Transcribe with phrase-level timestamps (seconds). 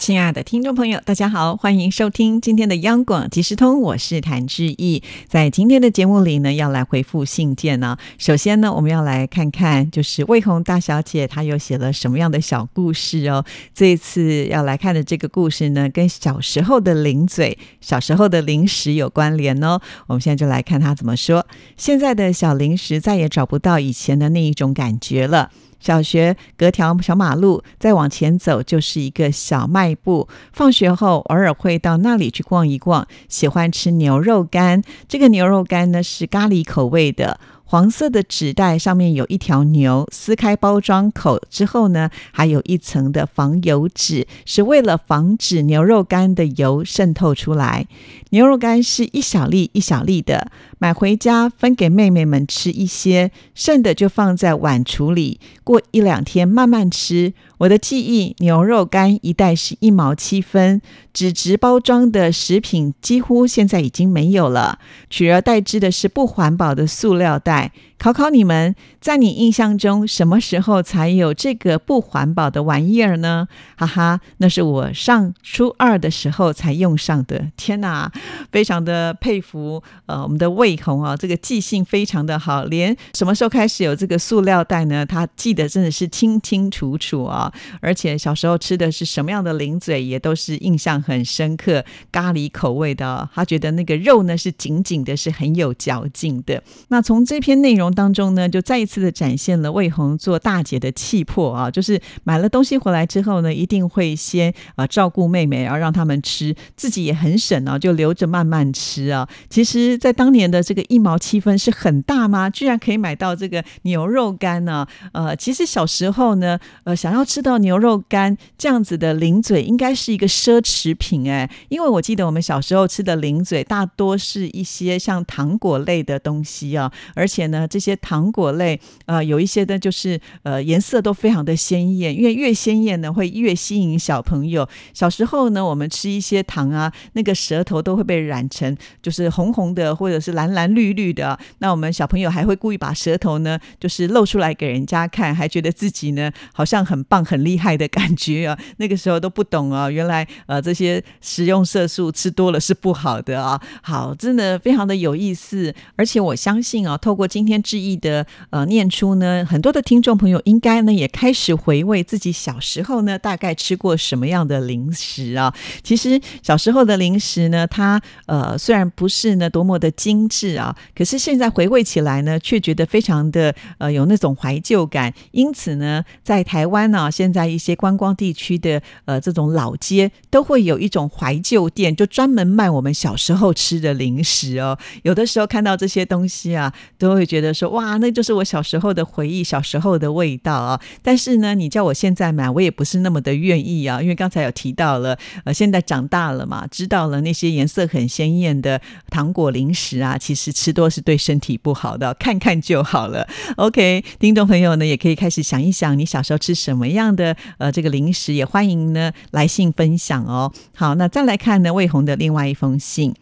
[0.00, 5.02] 亲爱的听众朋友，大家好，欢迎收听今天的央广即时通，我是谭志毅。
[5.28, 7.98] 在今天的节目里呢，要来回复信件呢。
[8.16, 13.44] 首先呢，我们要来看看，就是魏红大小姐她又写了什么样的小故事哦。
[13.74, 19.78] 这一次要来看的这个故事呢，跟小时候的零嘴、小时候的零食有关联哦。
[20.06, 21.46] 我们现在就来看她怎么说。
[21.76, 25.50] 现在的小零食再也找不到以前的那一种感觉了。
[25.80, 30.28] 小学隔条小马路，再往前走就是一个小卖部。
[30.52, 34.82] 放学后偶尔会到那里去逛一逛，喜欢吃牛肉干。
[35.08, 37.40] 这个牛肉干呢是咖喱口味的。
[37.70, 47.86] 黄色的纸袋上面有一条牛，撕开包装口之后呢，还有一层的防油纸，是为了防止牛肉干的油渗透出来。
[48.30, 57.32] 牛肉干是一小粒一小粒的，买回家分给妹妹们吃一些，剩的就放在碗橱里，过一两天慢慢吃。
[57.60, 60.80] 我的记忆，牛肉干一袋是一毛七分，
[61.12, 64.78] 纸质包装的食品几乎现在已经没有了，
[65.10, 67.72] 取而代之的是不环保的塑料袋。
[67.98, 73.46] 考考你们，在你印象中，什么时候才有这个不环保的玩意儿呢？
[73.76, 77.48] 哈哈，那是我上初二的时候才用上的。
[77.58, 78.10] 天哪，
[78.50, 85.04] 非常的佩服呃，我们的魏红啊，这个记性非常的好，连什么时候开始有这个塑料袋呢？
[85.04, 87.49] 他记得真的是清清楚楚啊！
[87.80, 93.28] 而且小时候吃的是什么样的零嘴，也都是印象很深刻，咖喱口味的。
[93.34, 96.62] 他觉得那个肉呢是紧紧的，是很有嚼劲的。
[96.88, 97.90] 那从这篇内容。
[97.92, 101.70] 当中呢，就再一次的展现了魏红做大姐的气魄啊！
[101.70, 109.28] 就是买了东西回来之后呢，一定会先啊照顾妹妹，然后让他们吃，自己也很省啊，就留着慢慢吃啊。
[109.48, 112.48] 其实，在当年的这个一毛七分是很大吗？
[112.48, 114.86] 居然可以买到这个牛肉干呢？
[115.12, 134.68] 呃，其实小时候呢，呃，想要吃吃到牛肉干这样子的零嘴，应该是一个奢侈品哎，因为我记得我们小时候吃的零嘴大多是一些像糖果类的东西啊，而且呢，这些糖果类，呃，有一些的，就是呃，颜色都非常的鲜艳，因为越鲜艳呢，会越吸引小朋友。
[134.92, 141.38] 小时候呢，我们吃一些糖啊，那个舌头都会被染成就是红红的，或者是蓝蓝绿绿的。
[141.60, 148.58] 那我们小朋友还会故意把舌头呢，就是露出来给人家看，还觉得自己呢好像很棒、很厉害的感觉啊。
[148.78, 153.60] 那个时候都不懂啊，原来呃这些食用色素吃多了是不好的啊。
[153.80, 157.60] 好，真的非常的有意思，而且我相信啊，透过今天。
[157.62, 165.54] 致意的呃念出呢，很多的听众朋友应该呢也开始回味自己小时候呢大概吃过什么样的零食啊。
[165.82, 175.12] 其实小时候的零食呢，它呃虽然不是呢多么的精致啊，可是现在回味起来呢，却觉得非常的呃有那种怀旧感。
[175.32, 184.78] 因此呢，在台湾呢，现在一些观光地区的呃这种老街都会有一种怀旧店，就专门卖我们小时候吃的零食哦。
[185.02, 187.50] 有的时候看到这些东西啊，都会觉得。
[187.52, 190.80] 说哇，那就是我小时候的回忆，小时候的味道啊！
[191.02, 203.26] 但是呢，你叫我现在买，我也不是那么的愿意啊，因为刚才有提到了，呃，现在长大了嘛，知道了那些颜色很鲜艳的糖果零食啊，其实吃多是对身体不好的，看看就好了。
[203.56, 210.52] OK，听众朋友呢，也可以开始想一想，你小时候吃什么样样的呃这个零食，也欢迎呢来信分享哦。
[210.76, 213.14] 好，那再来看呢魏红的另外一封信，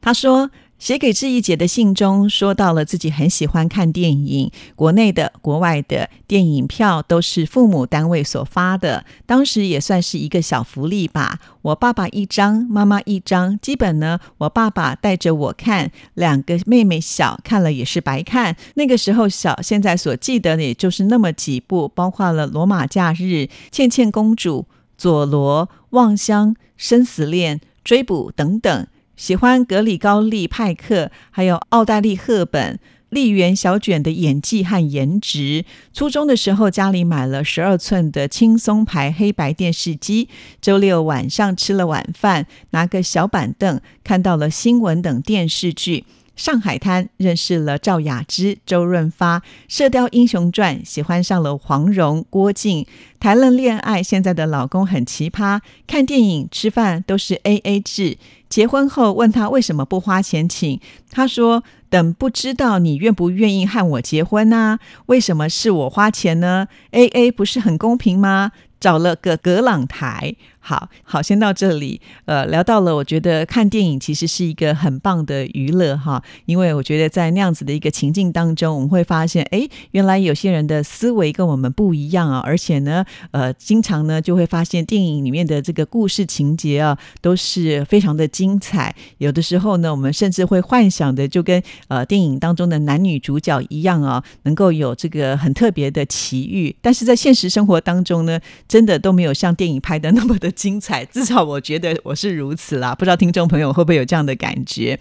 [0.00, 0.50] 他说。
[0.82, 11.38] 写给志毅姐的信中说到了自己很喜欢看电影，国内的、国外的电影票都是父母单位所发的，当时也算是一个小福利吧。
[11.62, 18.56] 我爸爸一张，妈妈一张，基本呢，我爸爸带着我看，两个妹妹小，看了也是白看。
[18.74, 23.22] 那个时候小，现在所记得的也就是那么几部，包括了《罗马假日》、
[23.70, 24.58] 《倩倩公主》、
[24.98, 28.88] 《佐罗》、《望乡》、《生死恋》、《追捕》等等。
[29.16, 32.78] 喜欢格里高利·派克，还有奥黛丽·赫本、
[33.10, 35.64] 丽媛小卷的演技和颜值。
[35.92, 40.28] 初中的时候，家里买了十二寸的轻松牌黑白电视机。
[40.60, 46.04] 周六晚上吃了晚饭，拿个小板凳，看到了新闻等电视剧。
[46.34, 52.86] 上海滩认识了赵雅芝、周润发，《射雕英雄传》喜欢上了黄蓉、郭靖，
[53.20, 58.16] 谈了恋爱，现在的老公很奇葩，看电影、吃饭都是 A A 制。
[58.48, 60.80] 结婚后问他为什么不花钱请，
[61.10, 64.78] 他说等不知道你愿不愿意和我结婚呢？
[65.06, 68.52] 为什么是我花钱呢？A A 不是很公平吗？
[68.82, 70.34] 找了个格朗台。
[70.64, 72.00] 好好，先到这里。
[72.24, 88.94] 呃，聊到了，我觉得看电影其实是一个很棒的娱乐哈，因为我觉得在那样子的一个情境当中，我们会发现，哎，原来有些人的思维跟我们不一样啊，而且呢，呃，经常呢就会发现电影里面的这个故事情节啊，都是非常的精彩。
[89.18, 96.72] 有的时候呢，我们甚至会幻想的就跟呃电影当中的男女主角一样啊，能够有这个很特别的奇遇。
[96.80, 98.38] 但是在现实生活当中呢，
[98.72, 100.50] 真的都没有像电影拍的那么的。
[100.50, 102.94] 精彩，至少我觉得我是如此啦。
[102.94, 104.98] 不知道听众朋友会不会有这样的感觉？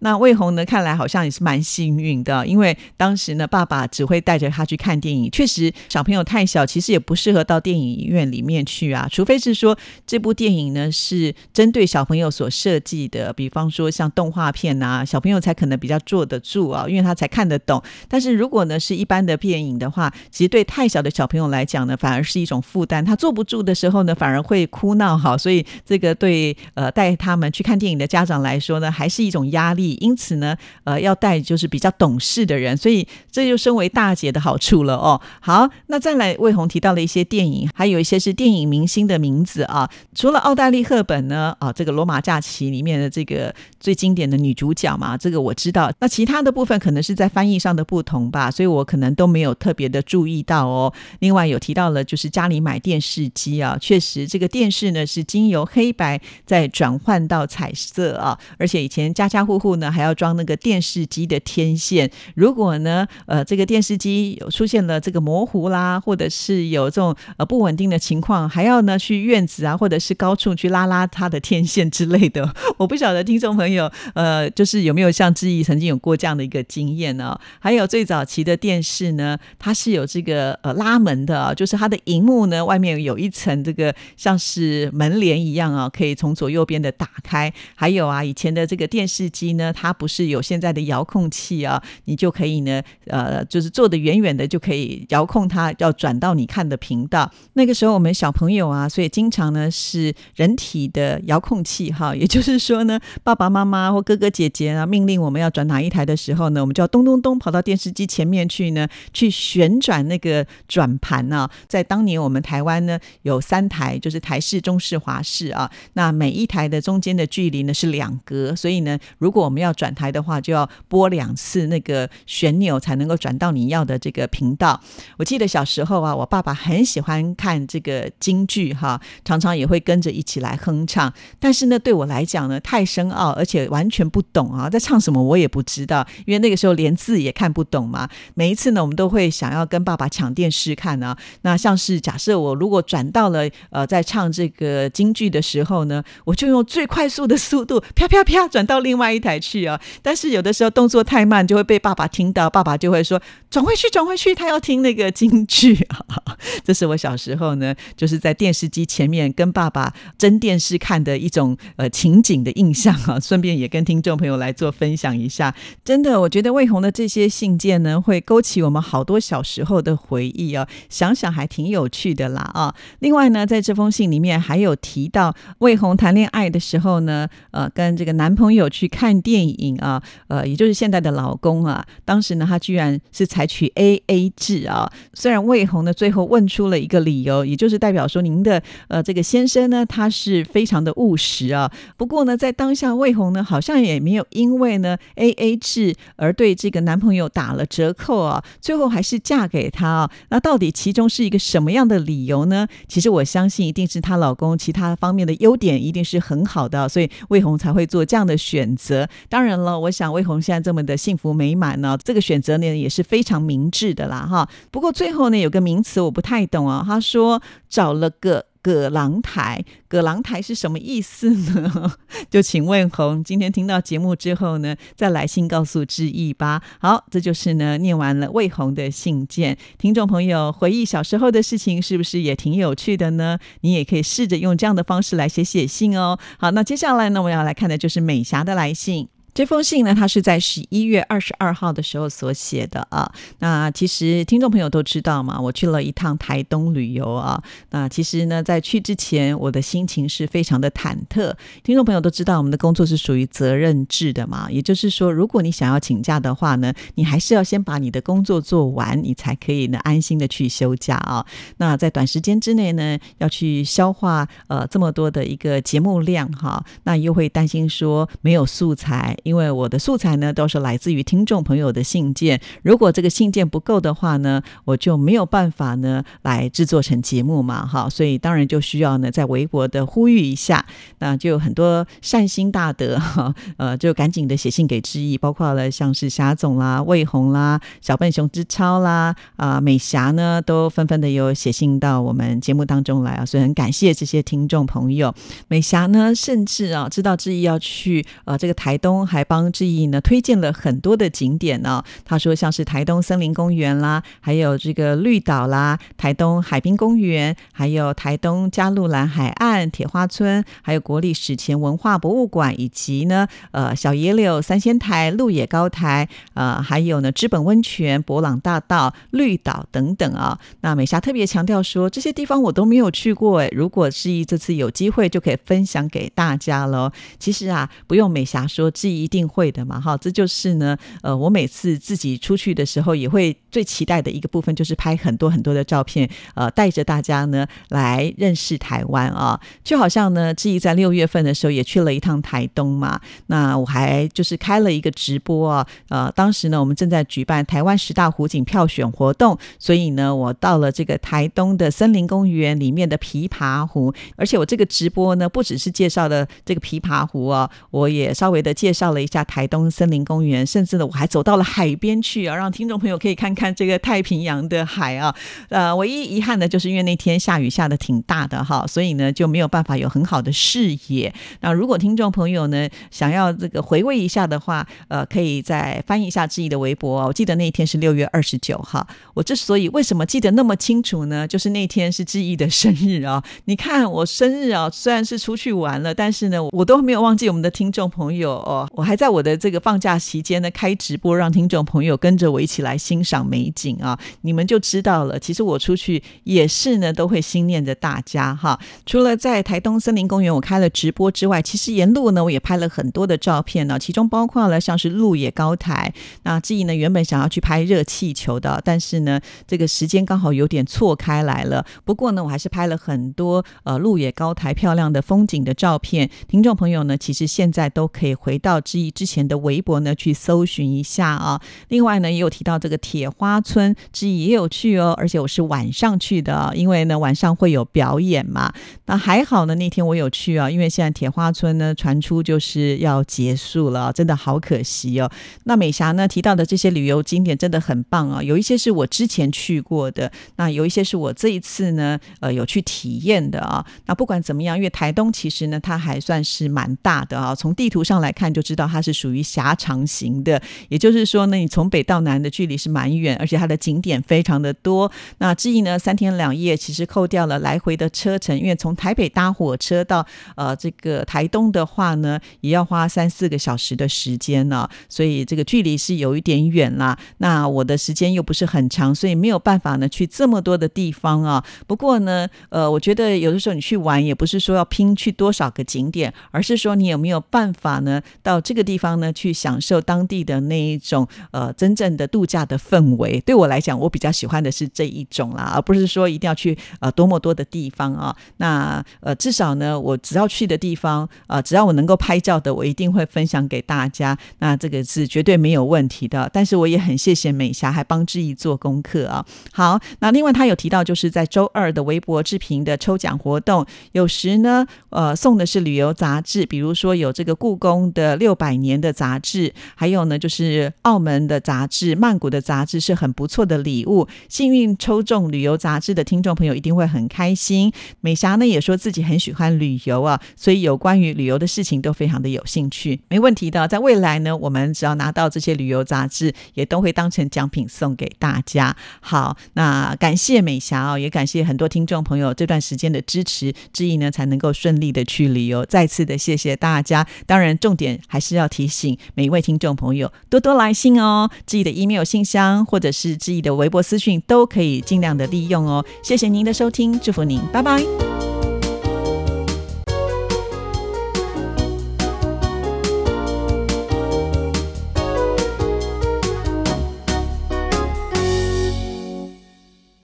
[0.00, 0.62] 那魏红呢？
[0.62, 5.30] 看来好像也是蛮幸运的，因为当时呢，爸爸只会带着他去看电影。
[5.30, 9.08] 确实，小朋友太小，其实也不适合到电影院里面去啊。
[9.10, 17.80] 除非是说这部电影呢是针对小朋友所设计的，比方说像动画片啊，小朋友才可能比较坐得住啊，因为他才看得懂。
[18.08, 23.04] 但是如果呢是一般的电影的话，其实对太小的小朋友来讲呢，反而是一种负担。
[23.04, 24.94] 他坐不住的时候呢，反而会哭。
[24.94, 29.98] 闹哈，所以这个对呃带他们去看电影的家长来说呢，还是一种压力。
[30.00, 35.20] 因此呢，呃，要带就是比较懂事的人，所以这就身为大姐的好处了哦。
[35.40, 39.90] 好，那再来，魏红提到了一些电影，还有一些是电影明星的名字啊。
[40.14, 45.90] 除了奥黛丽·赫本呢，啊，这个《罗马假期》里面的这个最经典的女主角嘛，这个我知道。
[45.98, 50.92] 那其他的部分可能是在翻译上的不同吧，所以我可能都没有特别的注意到哦。
[51.18, 54.84] 另外有提到了，就是家里买电电视机啊，确实这个电视。
[54.94, 62.08] 呢，是经由黑白再转换到彩色啊，而且以前家家户户呢还要装那个电视机的天线。
[62.34, 72.54] 如果呢，呃，这个电视机有出现了这个模糊啦，或者是有这种呃不稳定的情况，还要呢去院子啊，或者是高处去拉拉它的天线之类的。
[72.78, 77.38] 我不晓得听众朋友呃，就是有没有像志毅曾经有过这样的一个经验呢？
[77.58, 84.90] 还有最早期的电视呢，它是有这个呃拉门的，就是它的荧幕呢外面面有一层这个像是。
[84.92, 87.52] 门帘一样啊，可以从左右边的打开。
[87.74, 97.30] 还有啊，以前的这个电视机呢，它不是有现在的遥控器啊，你就可以呢，呃，就是坐的远远的就可以遥控它，要转到你看的频道。
[97.54, 111.48] 那个时候我们小朋友啊，所以经常呢是人体的遥控器哈，也就是说呢，爸爸妈妈或哥哥姐姐啊命令我们要转哪一台的时候呢，我们就要咚咚咚跑到电视机前面去呢，去旋转那个转盘呢。
[111.66, 114.60] 在当年我们台湾湾呢有三台，就是台式。
[114.64, 124.80] 中式、华式啊，那每一台的中间的距离呢是两格，所以呢，如果我们要转台的话，就要拨两次那个旋钮才能够转到你要的这个频道。
[125.18, 131.12] 我记得小时候啊，我爸爸很喜欢看这个京剧哈，常常也会跟着一起来哼唱。
[131.38, 138.08] 但是呢，对我来讲呢，太深奥，而且完全不懂啊，在唱什么我也不知道，因为那个时候连字也看不懂嘛。
[138.34, 141.14] 每一次呢，我们都会想要跟爸爸抢电视看啊。
[141.42, 144.48] 那像是假设我如果转到了呃，在唱这。
[144.56, 149.80] 个京剧的时候呢，我就用最快速的速度啪啪啪转到另外一台去啊。
[150.00, 153.20] 但是有的时候动作太慢，就会被爸爸听到，爸爸就会说
[153.50, 156.06] 转回去，转回去，他要听那个京剧啊。
[156.64, 163.18] 这是我小时候呢，就是在电视机前面跟爸爸争电视看的一种呃情景的印象啊。
[163.18, 165.52] 顺便也跟听众朋友来做分享一下。
[165.84, 170.68] 真的，我觉得魏红的这些信件呢，会勾起我们好多小时候的回忆啊。
[170.88, 172.74] 想想还挺有趣的啦啊。
[173.00, 174.34] 另外呢，在这封信里面。
[174.44, 184.90] 还有提到魏红谈恋爱的时候呢，呃，跟这个男朋友去看电影啊，呃，也就是现在的老公啊，当时呢，他居然是采取 A A 制啊。
[185.14, 191.70] 虽然魏红呢最后问出了一个理由，也就是代表说您的呃这个先生呢，他是非常的务实啊。
[191.96, 200.10] 不过呢，在当下魏红呢好像也没有因为呢 A A 制而对这个男朋友打了折扣啊，最后还是嫁给他啊。
[200.28, 202.68] 那到底其中是一个什么样的理由呢？
[202.86, 204.34] 其实我相信一定是她老。
[204.34, 209.08] 公其他方面的优点一定是很好的，所以魏红才会做这样的选择。
[209.28, 214.48] 当然了，我想魏红现在这么的幸福美满呢，这个选择呢也是非常明智的啦，哈。
[214.72, 218.46] 不过最后呢有个名词我不太懂啊，他说找了个。
[218.64, 221.92] 葛郎台，葛郎台是什么意思呢？
[222.30, 226.62] 就请问红，今天听到节目之后呢，再来信告诉志毅吧。
[226.80, 233.38] 好，这就是呢，念完了魏红的信件，听众朋友回忆小时候的事情，是不是也挺有趣的呢？
[233.60, 236.18] 你也可以试着用这样的方式来写写信哦。
[236.38, 239.10] 好，那接下来呢，我要来看的就是美霞的来信。
[239.34, 243.12] 这封信呢，它是在十一月二十二号的时候所写的啊。
[243.40, 247.42] 那其实听众朋友都知道嘛，我去了一趟台东旅游啊。
[247.70, 251.34] 那其实呢，在去之前，我的心情是非常的忐忑。
[251.64, 261.26] 听众朋友都知道，我们的工作是属于责任制的嘛，也就是说，如果你想要请假的话呢，你还是要先把你的工作做完，你才可以呢安心的去休假啊。
[261.56, 269.16] 那在短时间之内呢，要去消化呃这么多的一个节目量哈，那又会担心说没有素材。
[269.24, 280.64] 因为我的素材呢都是来自于听众朋友的信件，如果这个信件不够的话呢，我就没有办法呢来制作成节目嘛，哈，所以当然就需要呢在微博的呼吁一下，
[280.98, 295.14] 那就有很多善心大德哈， 呃，就赶紧的写信给志毅，包括了像是霞总啦、魏红啦、小笨熊之超啦、啊美霞呢，都纷纷的有写信到我们节目当中来啊，所以很感谢这些听众朋友。
[295.48, 299.06] 美霞呢，甚至啊知道志毅要去呃这个台东。
[299.14, 301.84] 还帮志毅呢推荐了很多的景点呢。
[302.04, 320.40] 他说像是台东森林公园啦，还有这个绿岛啦，台东海滨公园，还有台东加路兰海岸铁花村，还有国立史前文化博物馆，以及呢呃小野柳三仙台、鹿野高台，呃还有呢知本温泉、博朗大道、绿岛等等啊。
[320.62, 326.90] 那美霞特别强调说这些地方我都没有去过哎，如果志毅这次有机会就可以分享给大家喽。
[327.20, 329.03] 其实啊不用美霞说志毅。
[329.04, 358.93] 一定会的嘛，哈，这就是呢，呃，我每次自己出去的时候，也会最期待的一个部分，就是拍很多很多的照片，呃，带着大家呢来认识台湾啊，就好像呢，志毅在六月份的时候也去了一趟台东嘛，那我还就是开了一个直播啊，呃，当时呢，我们正在举办台湾十大湖景票选活动，所以呢，我到了这个台东的森林公园里面的琵琶湖，而且我这个直播呢，不只是介绍的这个琵琶湖啊，我也稍微的介绍。
[358.94, 365.14] 了一下台东森林公园，甚至呢，我还走到了海边去啊，让听众朋友可以看看这个太平洋的海啊。
[365.50, 371.12] 呃，唯一遗憾的就是因为那天下雨下的挺大的哈，所以呢就没有办法有很好的视野。
[371.40, 377.04] 那如果听众朋友呢想要这个回味一下的话，呃，可以再翻译一下志毅的微博。
[377.06, 378.86] 我记得那一天是六月二十九号。
[379.14, 381.26] 我之所以为什么记得那么清楚呢？
[381.26, 383.22] 就是那天是志毅的生日啊。
[383.46, 388.68] 你看我生日啊，虽然是出去玩了，但是呢，我都没有忘记我们的听众朋友哦。
[388.72, 395.18] 我还在我的这个放假期间呢，开直播让听众朋友跟着我一起来欣赏美景啊，你们就知道了。
[395.18, 398.58] 其实我出去也是呢，都会心念着大家哈。
[398.86, 405.92] 除了在台东森林公园我开了直播之外，其实沿路呢我也拍了很多的照片呢，其中包括了像是鹿野高台。
[406.24, 411.64] 那志毅呢原本想要去拍热气球的，但是呢这个时间刚好有点错开来了。
[411.84, 416.10] 不过呢我还是拍了很多呃鹿野高台漂亮的风景的照片。
[416.26, 418.60] 听众朋友呢其实现在都可以回到。
[418.64, 421.40] 之一之前的微博呢，去搜寻一下啊。
[421.68, 428.52] 另外呢，也有提到这个铁花村之一也有去哦，而且我是晚上去的，因为呢晚上会有表演嘛。
[428.86, 435.10] 那还好呢，那天我有去啊，因为现在铁花村呢传出就是要结束了，真的好可惜哦。
[435.44, 443.64] 那美霞呢提到的这些旅游景点真的很棒啊，有一些是我之前去过的，那有一些是我这一次呢呃有去体验的啊。
[443.86, 448.64] 那不管怎么样，因为台东其实呢它还算是蛮大的啊，从地图上来看就知知道。
[448.74, 454.90] 它是属于狭长型的，也就是说呢，你从北到南的距离是蛮远，而且它的景点非常的多。
[455.18, 466.98] 那至于呢，三天两夜其实扣掉了来回的车程，因为从台北搭火车到呃这个台东的话呢，也要花三四个小时的时间呢，所以这个距离是有一点远啦。
[467.18, 471.44] 那我的时间又不是很长，所以没有办法呢去这么多的地方啊。
[471.66, 478.54] 不过呢，呃，我觉得有的时候你去玩也不是说要拼去多少个景点，而是说你有没有办法呢到这。
[478.54, 483.20] 个地方呢，去享受当地的那一种呃真正的度假的氛围。
[483.26, 488.14] 对我来讲，我比较喜欢的是这一种啦，而不是说一定要去呃多么多的地方啊。
[488.36, 494.16] 那呃至少呢，我只要去的地方啊，只要我能够拍照的，我一定会分享给大家。
[494.38, 496.30] 那这个是绝对没有问题的。
[496.32, 499.26] 但是我也很谢谢美霞，还帮志毅做功课啊。
[499.52, 508.54] 好，那另外他有提到，就是在周二的微博置评的抽奖活动，有时呢呃送的是旅游杂志，比如说有这个故宫的六百。
[508.64, 514.08] 年的杂志，还有呢，就是澳门的杂志、曼谷的杂志是很不错的礼物。
[514.28, 517.70] 幸运抽中旅游杂志的听众朋友一定会很开心。
[518.00, 523.00] 美霞呢也说自己很喜欢旅游啊，所以有关于旅游的事情都非常的有兴趣。
[523.08, 528.74] 没问题的，在未来呢，我们只要拿到这些旅游杂志，也都会当成奖品送给大家。
[529.00, 535.66] 好，那感谢美霞哦，也感谢很多听众朋友这段时间的支持，之意呢才能够顺利的去旅游。
[535.66, 537.06] 再次的谢谢大家。
[537.26, 538.23] 当然，重点还。
[538.24, 545.84] 是要提醒每一位听众朋友多多来信哦，自己的 email 信箱或者是自己的微博私讯都可以尽量的利用哦。
[546.02, 548.33] 谢谢您的收听，祝福您，拜拜。